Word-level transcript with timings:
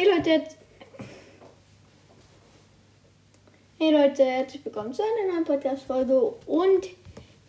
Hey 0.00 0.08
Leute. 0.08 0.42
Hey 3.78 3.90
Leute, 3.92 4.24
herzlich 4.24 4.64
willkommen 4.64 4.94
zu 4.94 5.02
einer 5.02 5.34
neuen 5.34 5.44
Podcast-Folge. 5.44 6.18
Und 6.46 6.88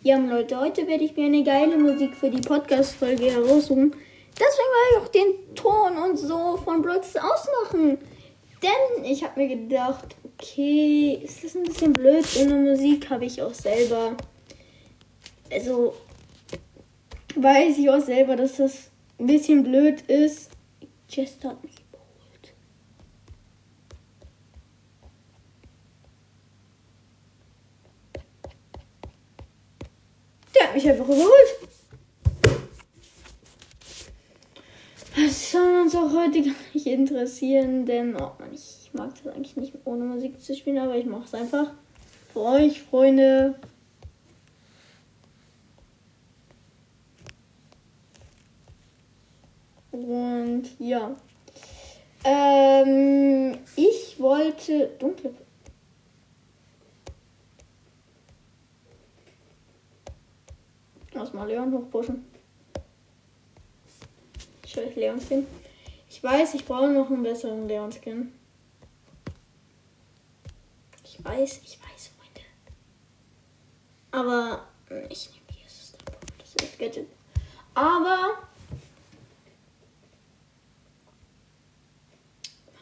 ja, 0.02 0.18
Leute, 0.18 0.60
heute 0.60 0.86
werde 0.86 1.02
ich 1.02 1.16
mir 1.16 1.24
eine 1.24 1.42
geile 1.44 1.78
Musik 1.78 2.14
für 2.14 2.28
die 2.28 2.42
Podcast-Folge 2.42 3.30
heraussuchen. 3.30 3.96
Deswegen 4.32 4.68
werde 4.68 4.90
ich 4.90 4.98
auch 4.98 5.08
den 5.08 5.54
Ton 5.54 5.96
und 5.96 6.18
so 6.18 6.58
von 6.58 6.82
Brooks 6.82 7.16
ausmachen. 7.16 7.96
Denn 8.62 9.04
ich 9.06 9.24
habe 9.24 9.40
mir 9.40 9.56
gedacht, 9.56 10.14
okay, 10.22 11.22
ist 11.24 11.42
das 11.42 11.54
ein 11.54 11.62
bisschen 11.62 11.94
blöd 11.94 12.26
ohne 12.38 12.56
Musik, 12.56 13.08
habe 13.08 13.24
ich 13.24 13.40
auch 13.40 13.54
selber. 13.54 14.14
Also 15.50 15.94
weiß 17.34 17.78
ich 17.78 17.88
auch 17.88 18.00
selber, 18.00 18.36
dass 18.36 18.56
das 18.56 18.90
ein 19.18 19.26
bisschen 19.26 19.62
blöd 19.62 20.02
ist. 20.02 20.50
Chester 21.08 21.48
hat 21.48 21.64
mich 21.64 21.81
hat 30.72 30.82
mich 30.82 30.88
einfach 30.88 31.04
überholt. 31.04 31.68
Das 35.14 35.52
soll 35.52 35.80
uns 35.82 35.94
auch 35.94 36.10
heute 36.12 36.42
gar 36.42 36.54
nicht 36.72 36.86
interessieren, 36.86 37.84
denn 37.84 38.16
oh 38.16 38.32
Mann, 38.38 38.54
ich 38.54 38.90
mag 38.94 39.10
das 39.22 39.34
eigentlich 39.34 39.56
nicht 39.56 39.74
ohne 39.84 40.04
Musik 40.04 40.40
zu 40.40 40.54
spielen, 40.56 40.78
aber 40.78 40.96
ich 40.96 41.04
mache 41.04 41.24
es 41.24 41.34
einfach 41.34 41.72
für 42.32 42.40
euch, 42.40 42.82
Freunde. 42.82 43.56
Und 49.90 50.64
ja. 50.78 51.14
Ähm, 52.24 53.58
ich 53.76 54.18
wollte 54.18 54.90
dunkle. 54.98 55.34
Lass 61.22 61.32
mal 61.34 61.46
Leon 61.46 61.72
hochpushen. 61.72 62.24
Scheiß 64.66 64.96
Leon 64.96 65.20
Skin. 65.20 65.46
Ich 66.10 66.20
weiß, 66.20 66.54
ich 66.54 66.64
brauche 66.64 66.88
noch 66.88 67.08
einen 67.08 67.22
besseren 67.22 67.68
Leon 67.68 67.92
Skin. 67.92 68.32
Ich 71.04 71.24
weiß, 71.24 71.60
ich 71.62 71.78
weiß, 71.78 72.10
Freunde. 72.16 72.40
Aber 74.10 74.66
ich 75.10 75.30
nehme 75.30 75.44
dieses 75.48 75.92
Das 76.38 76.68
ist 76.68 76.76
Gadget. 76.76 77.06
Aber 77.72 78.38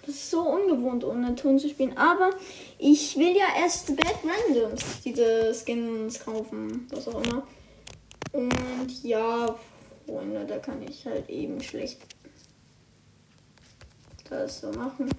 Das 0.07 0.15
ist 0.15 0.31
so 0.31 0.41
ungewohnt, 0.41 1.05
ohne 1.05 1.35
Ton 1.35 1.59
zu 1.59 1.69
spielen. 1.69 1.95
Aber 1.99 2.31
ich 2.79 3.19
will 3.19 3.37
ja 3.37 3.49
erst 3.59 3.95
Bad 3.95 4.17
Randoms, 4.25 5.03
diese 5.05 5.53
Skins 5.53 6.21
kaufen, 6.21 6.89
was 6.91 7.07
auch 7.07 7.23
immer. 7.23 7.47
Und 8.33 9.03
ja, 9.03 9.57
Freunde, 10.07 10.45
da 10.47 10.59
kann 10.59 10.83
ich 10.83 11.05
halt 11.07 11.29
eben 11.29 11.61
schlecht 11.63 11.99
das 14.31 14.61
so 14.61 14.71
machen. 14.73 15.11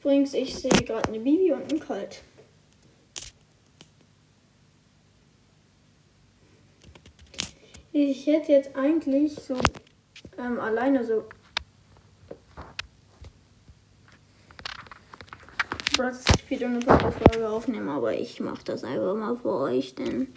Übrigens, 0.00 0.32
ich 0.32 0.54
sehe 0.54 0.70
gerade 0.70 1.08
eine 1.08 1.18
Bibi 1.18 1.52
und 1.52 1.70
einen 1.70 1.80
Colt. 1.80 2.22
Ich 7.92 8.26
hätte 8.26 8.52
jetzt 8.52 8.76
eigentlich 8.76 9.34
so 9.34 9.58
ähm, 10.38 10.60
alleine 10.60 11.04
so 11.04 11.24
Bros. 15.96 16.22
Speed 16.38 16.62
eine 16.62 16.78
Podcast-Folge 16.78 17.48
aufnehmen, 17.48 17.88
aber 17.88 18.14
ich 18.14 18.40
mache 18.40 18.64
das 18.64 18.84
einfach 18.84 19.14
mal 19.16 19.36
für 19.36 19.52
euch, 19.52 19.96
denn 19.96 20.28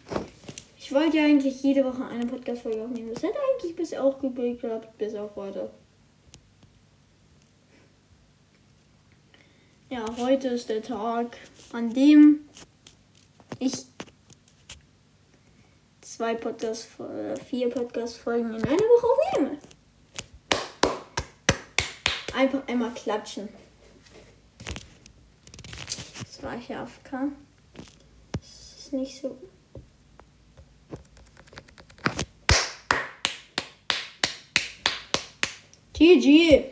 ich 0.94 1.00
wollte 1.00 1.18
ja 1.18 1.26
eigentlich 1.26 1.64
jede 1.64 1.84
Woche 1.84 2.06
eine 2.06 2.28
Podcast-Folge 2.28 2.84
aufnehmen. 2.84 3.12
Das 3.12 3.24
hätte 3.24 3.40
eigentlich 3.52 3.76
bisher 3.76 4.04
auch 4.04 4.20
gut 4.20 4.36
geklappt, 4.36 4.96
bis 5.00 5.16
auf 5.16 5.36
heute. 5.36 5.72
Ja, 9.90 10.06
heute 10.20 10.50
ist 10.50 10.70
der 10.70 10.84
Tag, 10.84 11.36
an 11.72 11.92
dem 11.92 12.42
ich 13.58 13.74
zwei 16.02 16.36
Podcast, 16.36 16.88
vier 17.50 17.72
Podcast-Folgen 17.72 18.54
in 18.54 18.64
einer 18.64 18.78
Woche 18.78 19.08
aufnehme. 19.08 19.58
Einfach 22.36 22.68
einmal 22.68 22.94
klatschen 22.94 23.50
war 26.44 26.58
ich 26.58 26.76
AFK. 26.76 27.32
Das 28.34 28.76
ist 28.78 28.94
nicht 28.94 29.22
so. 29.22 29.38
GG. 36.04 36.66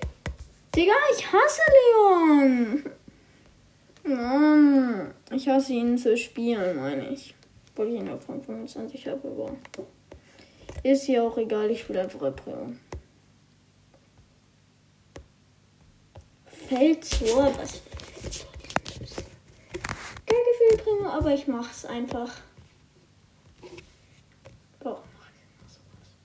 Digga, 0.75 0.94
ich 1.16 1.31
hasse 1.31 1.62
Leon. 1.78 2.84
Mann. 4.03 5.14
Ich 5.31 5.47
hasse 5.47 5.72
ihn 5.72 5.97
zu 5.97 6.18
spielen, 6.18 6.75
meine 6.75 7.08
ich. 7.08 7.34
Obwohl 7.70 7.94
ich 7.94 8.02
ihn 8.02 8.09
auch 8.09 8.22
von 8.22 8.44
25 8.44 9.08
habe, 9.08 9.30
aber. 9.30 9.56
Ist 10.84 11.08
ja 11.08 11.24
auch 11.24 11.38
egal, 11.38 11.72
ich 11.72 11.80
spiele 11.80 12.02
einfach 12.02 12.22
Reprio. 12.22 12.74
Fällt 16.68 17.06
vor, 17.06 17.58
was 17.58 17.81
Gefühl 20.25 20.78
bringe, 20.84 21.09
aber 21.09 21.34
ich 21.34 21.47
mache 21.47 21.72
es 21.72 21.86
einfach. 21.86 22.34
Warum 24.81 25.00
mache 25.00 25.31
ich 25.36 25.72
sowas? 25.72 26.18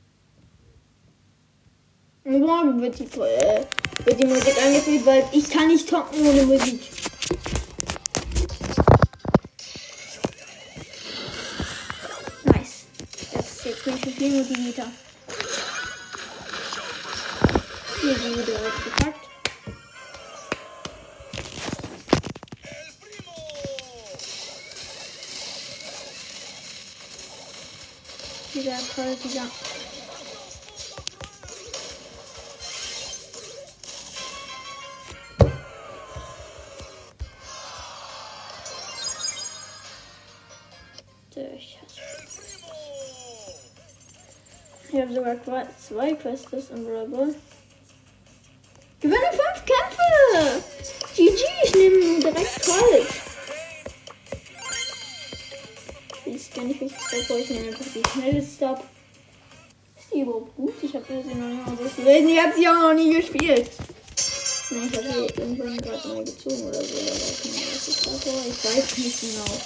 Morgen 2.27 2.83
wird 2.83 2.99
die, 2.99 3.05
äh, 3.05 3.65
wird 4.05 4.21
die 4.21 4.27
Musik 4.27 4.57
angefühlt, 4.61 5.07
weil 5.07 5.25
ich 5.31 5.49
kann 5.49 5.69
nicht 5.69 5.89
toppen 5.89 6.27
ohne 6.27 6.43
Musik. 6.43 6.81
Nice. 12.47 12.87
Jetzt, 13.33 13.65
jetzt 13.65 13.85
bin 13.85 13.95
ich 13.95 14.01
für 14.01 14.11
viel 14.11 14.43
motivierter. 14.43 14.87
Hier 18.01 18.15
die 18.15 18.45
direkt 18.45 18.85
gepackt. 18.85 19.21
Wieder 28.53 28.79
toll, 28.97 29.17
dieser. 29.23 29.76
Ich 41.37 41.79
habe 44.95 45.13
sogar 45.13 45.37
zwei 45.87 46.15
Quests 46.15 46.71
im 46.71 46.87
Rebel. 46.87 47.35
Gewinne 49.01 49.31
fünf 49.31 49.65
Kämpfe! 49.67 50.63
GG, 51.15 51.43
ich 51.65 51.75
nehme 51.75 52.21
direkt 52.21 52.65
Colt. 52.65 53.07
Jetzt 56.25 56.55
kann 56.55 56.71
ich 56.71 56.81
mich 56.81 56.93
bevor 56.93 57.39
ich 57.39 57.51
mir 57.51 57.69
einfach 57.69 57.85
die 57.95 58.03
schnellste 58.09 58.69
ab. 58.69 58.85
Ist 59.99 60.15
die 60.15 60.21
überhaupt 60.21 60.57
gut? 60.57 60.75
Ich 60.83 60.95
habe 60.95 61.05
sie 61.07 61.15
noch 61.15 61.25
nicht 61.25 61.67
mal 61.67 61.77
so 61.77 61.85
gespielt. 61.85 62.31
Ich 62.31 62.43
habe 62.43 62.55
sie 62.57 62.69
auch 62.69 62.81
noch 62.81 62.95
nie 62.95 63.15
gespielt. 63.15 63.71
Nein, 64.71 64.91
ich 64.91 64.97
habe 64.97 65.07
sie 65.13 65.41
irgendwann 65.41 65.77
gerade 65.77 66.09
mal 66.09 66.25
gezogen 66.25 66.63
oder 66.63 66.83
so. 66.83 66.97
Ich 66.97 68.65
weiß 68.65 68.99
nicht 68.99 69.21
genau. 69.21 69.59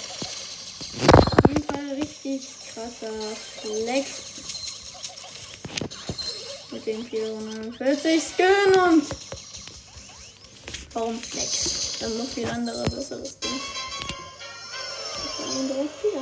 Auf 1.31 1.47
jeden 1.47 1.63
Fall 1.63 1.95
richtig 1.99 2.47
krasser 2.81 3.13
Flex. 3.61 4.07
Mit 6.71 6.85
dem 6.85 7.05
449 7.05 8.23
Skin 8.23 8.81
und. 8.81 9.05
Warum 10.93 11.21
Flex? 11.21 11.99
Dann 11.99 12.17
noch 12.17 12.27
viel 12.27 12.47
andere 12.47 12.83
besseres 12.89 13.37
Ding. 13.39 13.61
Ich 15.23 15.45
habe 15.45 15.59
ihn 15.59 15.67
direkt 15.67 16.03
wieder. 16.03 16.21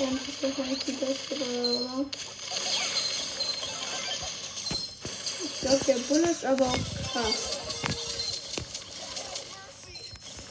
Und 0.00 0.18
das 0.18 0.28
ist 0.28 0.42
wahrscheinlich 0.42 0.84
die 0.84 0.92
beste? 0.92 1.34
Ich 5.44 5.60
glaube, 5.60 5.84
der 5.84 5.98
Bull 5.98 6.30
ist 6.30 6.44
aber 6.44 6.66
auch 6.66 7.12
krass. 7.12 7.58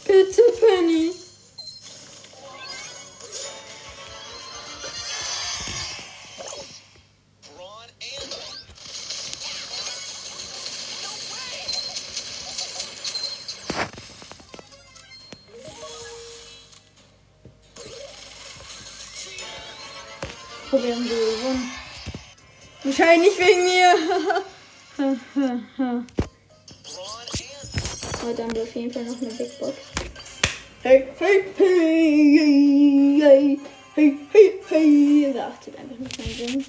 Bitte, 0.06 0.42
Penny. 0.60 1.29
So 20.82 20.86
gewonnen. 20.86 21.72
Wahrscheinlich 22.84 23.38
wegen 23.38 23.64
mir. 23.66 23.96
Aber 28.22 28.34
dann 28.34 28.48
haben 28.48 28.56
wir 28.56 28.64
auf 28.64 28.76
jeden 28.76 28.94
Fall 28.94 29.04
noch 29.04 29.22
eine 29.22 29.30
Big 29.32 29.60
Box. 29.60 29.74
Hey, 30.82 31.08
hey, 31.20 31.44
hey, 31.58 33.20
hey, 33.22 33.60
hey, 33.96 34.18
hey, 34.32 34.54
hey. 34.70 35.40
Achtet 35.40 35.78
einfach 35.78 35.98
nicht 35.98 36.18
mein 36.18 36.34
Sinn. 36.48 36.66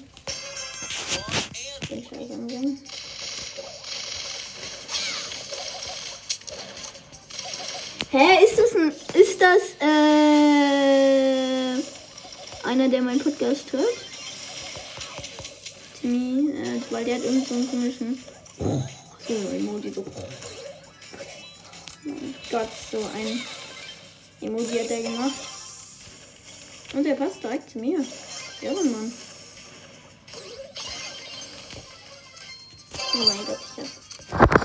Den 1.89 2.03
Scheiß 2.03 2.31
am 2.31 2.49
Sinn. 2.49 2.79
Hä, 8.11 8.43
ist 8.43 8.59
das 8.59 8.75
ein, 8.75 8.91
ist 9.13 9.41
das, 9.41 9.61
äh, 9.79 10.10
einer, 12.81 12.89
der 12.89 13.01
meinen 13.03 13.19
Podcast 13.19 13.71
hört? 13.73 13.85
Timmy, 15.99 16.49
äh, 16.49 16.81
weil 16.89 17.05
der 17.05 17.15
hat 17.15 17.23
irgend 17.23 17.47
so 17.47 17.53
einen 17.53 17.69
komischen, 17.69 18.23
so 18.57 19.33
ein 19.33 19.55
Emoji, 19.55 19.91
so. 19.93 20.03
Mein 22.03 22.35
Gott, 22.49 22.69
so 22.91 22.97
ein 22.97 23.41
Emoji 24.41 24.79
hat 24.79 24.89
er 24.89 25.03
gemacht. 25.03 25.33
Und 26.93 27.03
der 27.03 27.13
passt 27.13 27.43
direkt 27.43 27.69
zu 27.69 27.77
mir. 27.77 28.03
Irrenmann. 28.61 29.13
Oh 33.13 33.17
mein 33.17 33.45
Gott, 33.45 33.59
ich 33.77 33.83
hab. 33.83 34.61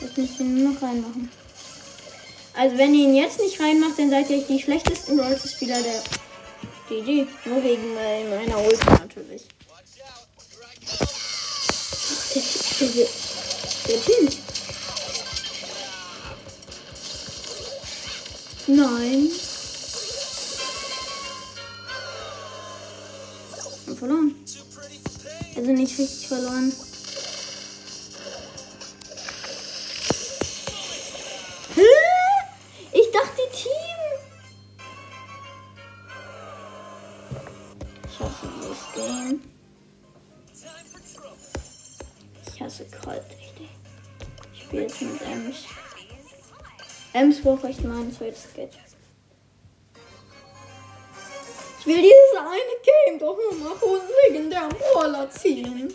Jetzt 0.00 0.18
müssen 0.18 0.56
wir 0.56 0.68
noch 0.70 0.82
reinmachen. 0.82 1.41
Also 2.54 2.76
wenn 2.76 2.94
ihr 2.94 3.04
ihn 3.04 3.14
jetzt 3.14 3.40
nicht 3.40 3.58
reinmacht, 3.60 3.98
dann 3.98 4.10
seid 4.10 4.28
ihr 4.28 4.42
die 4.42 4.60
schlechtesten 4.60 5.18
Rolls-Spieler 5.18 5.78
der 5.82 6.02
GG. 6.88 7.26
Nur 7.46 7.64
wegen 7.64 7.94
meiner 7.94 8.58
Ulti 8.58 8.86
natürlich. 8.90 9.42
Der, 12.78 12.88
der, 12.88 13.08
der 13.88 14.04
Team. 14.04 14.28
Nein. 18.66 19.30
Und 23.86 23.98
verloren. 23.98 24.34
Also 25.56 25.70
nicht 25.72 25.98
richtig 25.98 26.28
verloren. 26.28 26.72
Ems 47.62 47.68
braucht 47.68 47.70
echt 47.70 47.84
mal 47.84 48.00
ein 48.00 48.12
zweites 48.12 48.48
Gadget. 48.54 48.80
Ich 51.80 51.86
will 51.86 51.96
dieses 51.96 52.36
eine 52.38 52.58
Game 52.84 53.18
doch 53.18 53.36
nur 53.36 53.54
mal 53.54 53.76
für 53.76 53.86
einen 53.86 54.10
legendären 54.28 54.70
Brawler 54.92 55.30
ziehen. 55.30 55.92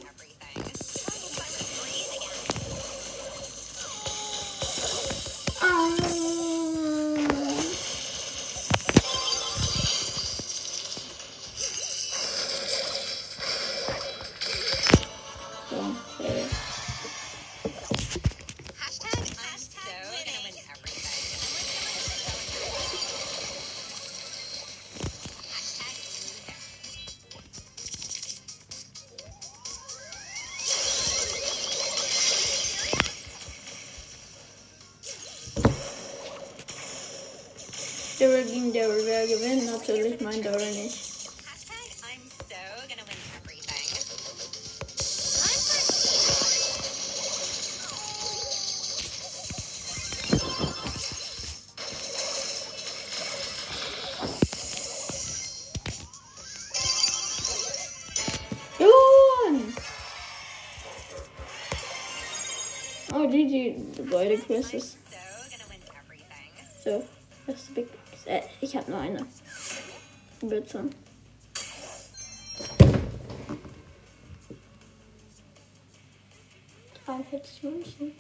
Daryl 38.20 38.46
gegen 38.46 38.74
Daryl. 38.74 39.06
Wer 39.06 39.28
gewinnt? 39.28 39.66
Natürlich 39.68 40.20
mein 40.22 40.42
Daryl 40.42 40.74
nicht. 40.74 41.08
Oh, 63.14 63.28
GG. 63.28 63.76
Gonna 63.96 65.66
win 65.70 65.82
everything. 66.00 66.52
So, 66.84 67.04
das 67.46 67.56
ist 67.56 67.74
Big 67.74 67.88
äh, 68.28 68.42
Ich 68.62 68.76
habe 68.76 68.92
nur 68.92 69.00
eine. 69.00 69.26
Bitte. 70.42 70.90
Dreiundvierzig 77.06 77.64
München. 77.64 78.12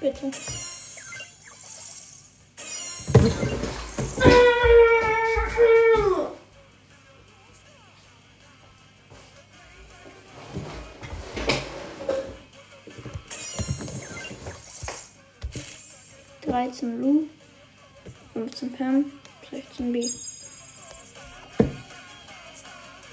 Bitte. 0.00 0.30
Dreizehn 16.56 17.00
Lu, 17.02 17.28
15 18.32 18.72
Pam, 18.72 19.12
16 19.50 19.92
B. 19.92 20.08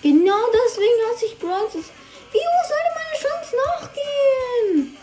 Genau 0.02 0.40
deswegen 0.54 1.02
hasse 1.12 1.26
ich 1.26 1.38
Bronzes. 1.38 1.92
Wie 2.32 2.38
hoch 2.38 2.64
sollte 2.70 2.92
meine 2.96 3.18
Chance 3.22 3.54
nachgehen? 3.68 4.96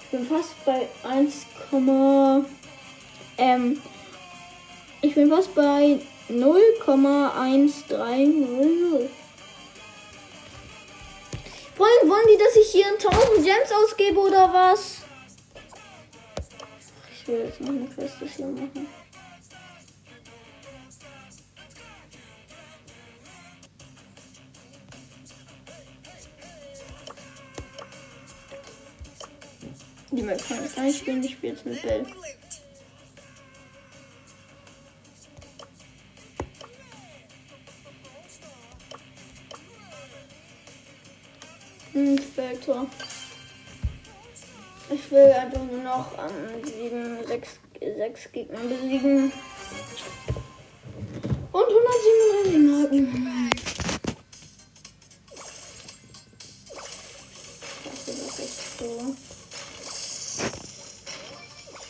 Ich 0.00 0.08
bin 0.10 0.26
fast 0.26 0.54
bei 0.64 0.88
1, 1.06 1.44
ähm, 3.36 3.82
ich 5.02 5.14
bin 5.14 5.28
fast 5.28 5.54
bei 5.54 6.00
0,1300. 6.30 9.10
Wollen, 11.76 12.08
wollen 12.10 12.26
die, 12.28 12.38
dass 12.38 12.56
ich 12.56 12.70
hier 12.72 12.86
1000 12.86 13.44
Gems 13.44 13.70
ausgebe 13.70 14.18
oder 14.18 14.52
was? 14.52 15.02
Ich 17.12 17.28
will 17.28 17.44
jetzt 17.44 17.60
noch 17.60 17.68
eine 17.68 17.86
Quest 17.86 18.14
hier 18.34 18.46
machen. 18.46 18.86
Die 30.12 30.22
Map 30.22 30.48
kann 30.48 30.64
ich 30.64 30.74
gar 30.74 30.84
nicht 30.84 30.98
spielen, 30.98 31.22
ich 31.22 31.32
spiele 31.32 31.52
jetzt 31.52 31.66
mit 31.66 31.82
Bell. 31.82 32.06
Noch 45.96 46.12
ähm, 46.18 46.64
sieben, 46.64 47.26
sechs, 47.26 47.58
sechs 47.80 48.32
Gegner 48.32 48.60
besiegen. 48.60 49.32
Und 51.52 51.64
137 51.64 53.00
Marken. 53.24 53.50
Das 57.84 58.08
ist 58.08 58.40
echt 58.40 58.78
so. 58.78 59.16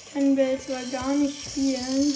Ich 0.06 0.12
kann 0.14 0.36
Bell 0.36 0.58
zwar 0.60 0.82
gar 0.92 1.14
nicht 1.14 1.50
spielen. 1.50 2.14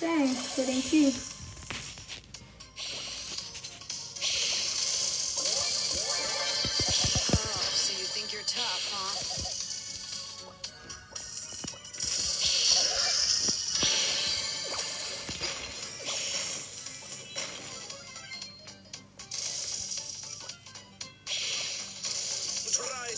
Thanks 0.00 0.54
für 0.54 0.62
den 0.62 0.82
Typ. 0.82 1.29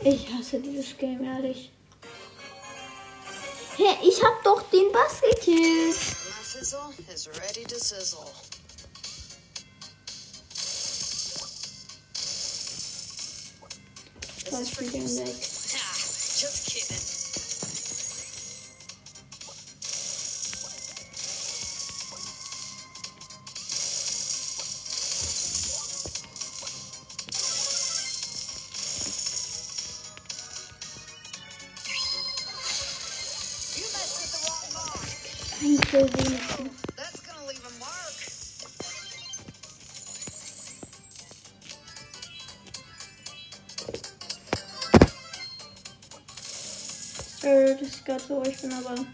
Ich 0.00 0.32
hasse 0.32 0.60
dieses 0.60 0.96
Game, 0.96 1.24
ehrlich. 1.24 1.72
Hä, 3.76 3.96
ich 4.02 4.22
hab 4.22 4.42
doch 4.44 4.62
den 4.70 4.92
Bass 4.92 5.20
gekillt. 5.20 5.96
Was 14.50 14.68
für 14.70 14.84
den 14.84 15.16
weg. 15.18 15.57
Mark. 35.68 35.80
Ein 35.80 35.80
Kill 35.80 36.08
wenigstens. 36.14 36.70
That's 36.96 37.22
gonna 37.22 37.46
leave 37.46 37.64
a 37.64 37.70
mark. 37.78 38.14
Äh, 47.42 47.76
das 47.76 47.88
ist 47.88 48.04
gerade 48.04 48.24
so, 48.26 48.42
ich 48.44 48.60
bin 48.60 48.72
aber. 48.72 48.94
You 48.94 49.04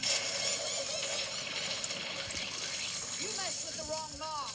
messed 3.37 3.64
with 3.66 3.76
the 3.76 3.84
wrong 3.90 4.18
mark. 4.18 4.50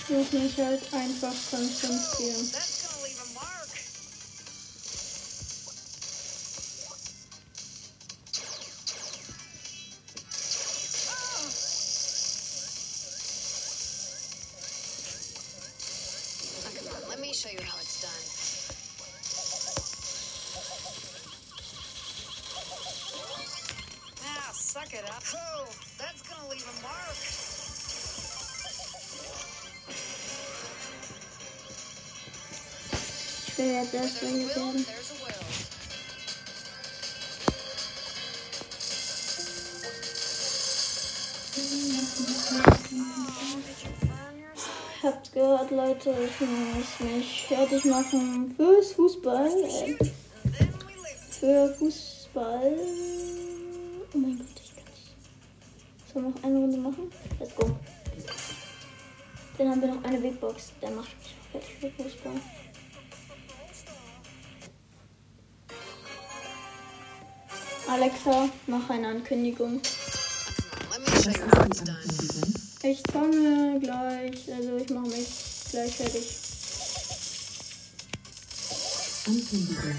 Ich 0.00 0.08
muss 0.08 0.32
mich 0.32 0.58
halt 0.58 0.94
einfach 0.94 1.34
konzentrieren. 1.50 2.50
That's 2.52 2.68
gonna 2.72 2.77
Ich 33.88 33.94
will 33.94 34.00
jetzt 34.00 34.12
erst 34.12 34.20
There's 34.20 34.32
a 34.32 34.34
welche 34.34 34.48
will, 34.48 34.56
werden. 34.56 34.86
hab's 45.02 45.32
gehört, 45.32 45.70
Leute, 45.70 46.10
ich 46.10 46.40
muss 46.40 47.00
mich 47.00 47.46
fertig 47.48 47.84
machen 47.86 48.54
fürs 48.56 48.92
Fußball. 48.92 49.48
Äh, 49.48 49.96
für 51.30 51.74
Fußball. 51.74 52.76
Oh 54.12 54.18
mein 54.18 54.36
Gott, 54.38 54.46
ich 54.62 54.74
kann 54.74 54.84
nicht. 54.84 56.12
Sollen 56.12 56.24
wir 56.26 56.30
noch 56.30 56.42
eine 56.44 56.58
Runde 56.58 56.78
machen? 56.78 57.12
Let's 57.40 57.54
go. 57.54 57.70
Dann 59.56 59.70
haben 59.70 59.80
wir 59.80 59.88
noch 59.94 60.04
eine 60.04 60.18
Big 60.18 60.38
Box. 60.40 60.72
Dann 60.82 60.94
mach 60.96 61.06
ich 61.06 61.16
mich 61.16 61.34
fertig 61.52 61.94
für 61.96 62.02
Fußball. 62.02 62.34
Alexa, 67.88 68.50
mach 68.66 68.90
eine 68.90 69.08
Ankündigung. 69.08 69.80
Ich 72.82 73.02
komme 73.10 73.80
gleich, 73.80 74.52
also 74.52 74.76
ich 74.76 74.90
mache 74.90 75.06
mich 75.06 75.28
gleich 75.70 75.96
fertig. 75.96 76.26
Ankündigung. 79.26 79.96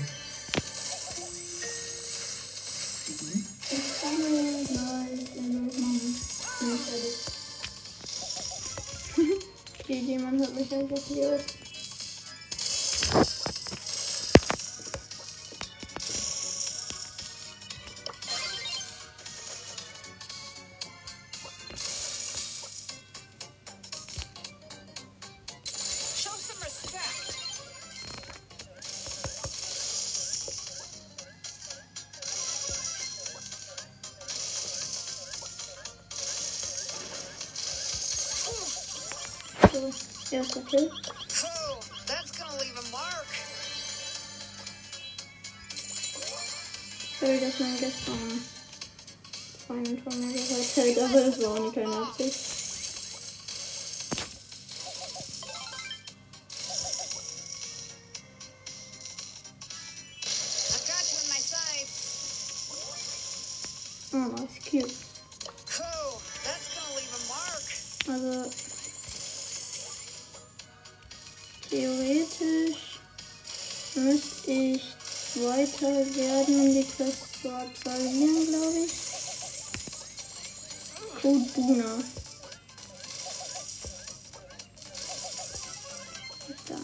Ich 3.72 4.02
komme 4.02 4.64
gleich, 4.68 5.30
also 5.36 5.60
ich 5.68 5.78
mache 5.80 5.98
mich 5.98 6.18
gleich 6.60 6.82
fertig. 6.86 7.16
Okay, 9.80 10.00
jemand 10.06 10.40
hat 10.44 10.54
mich 10.54 10.72
einfach 10.72 11.02
hier. 11.08 11.40
So, 40.30 40.36
erster 40.36 40.62
Kill. 40.62 40.92
Oh, 41.44 41.80
that's 42.06 42.32
gonna 42.38 42.52
leave 42.60 42.78
a 42.78 42.92
mark. 42.92 43.26
Sorry, 47.20 47.40
dass 47.40 47.60
man 47.60 47.78
gestern 47.80 48.42
Freundin 49.66 50.04
von 50.04 50.20
mir 50.20 50.34
gehört 50.34 50.78
hat, 50.78 51.10
aber 51.10 51.22
das 51.22 51.42
war 51.42 51.50
auch 51.50 51.60
nicht 51.60 51.74
keine 51.74 52.49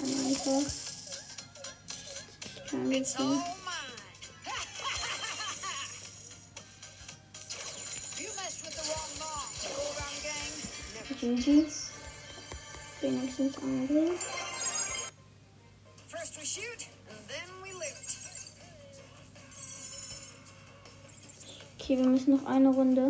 Einer 0.05 0.27
einfach. 0.27 0.71
Ich 2.55 2.71
kann 2.71 2.91
It's 2.91 2.99
jetzt 3.13 3.19
all 3.19 3.27
nicht. 3.29 3.45
mine. 3.65 3.95
you 8.19 8.27
messed 8.35 8.61
with 8.65 8.75
the 8.75 8.85
wrong 8.89 9.11
mark. 9.19 9.49
Go 9.63 9.81
around 9.95 10.17
gang. 10.23 10.51
Never. 10.93 11.15
GG's. 11.41 11.91
Wenigstens 13.01 13.57
Angriff. 13.57 14.21
First 16.07 16.37
we 16.39 16.45
shoot, 16.45 16.87
and 17.09 17.19
then 17.27 17.49
we 17.63 17.71
loot. 17.73 18.07
Okay, 21.79 21.97
wir 21.97 22.07
müssen 22.07 22.35
noch 22.37 22.45
eine 22.45 22.69
Runde. 22.69 23.09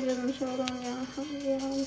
Wir 0.00 0.06
werden 0.06 0.32
Showdown, 0.32 0.82
ja, 0.84 0.96
haben 1.16 1.42
wir 1.42 1.60
haben. 1.60 1.86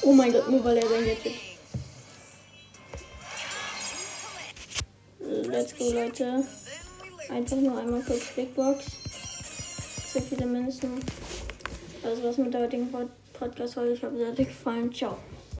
Oh 0.00 0.12
mein 0.14 0.32
Gott, 0.32 0.48
nur 0.48 0.64
weil 0.64 0.78
er 0.78 0.88
sein 0.88 1.04
Gadget. 1.04 1.34
Let's 5.20 5.76
go, 5.76 5.92
Leute. 5.92 6.46
Einfach 7.28 7.56
nur 7.56 7.78
einmal 7.78 8.00
kurz 8.00 8.28
Big 8.34 8.54
Box. 8.54 9.07
So 10.18 10.24
viele 10.34 10.46
Münzen. 10.46 10.98
Das 12.02 12.22
war's 12.22 12.38
mit 12.38 12.52
der 12.52 12.62
heutigen 12.62 12.90
Pod- 12.90 13.08
Podcast-Folge. 13.34 13.92
Ich 13.92 14.02
hoffe, 14.02 14.16
es 14.16 14.28
hat 14.32 14.40
euch 14.40 14.48
gefallen. 14.48 14.92
Ciao. 14.92 15.16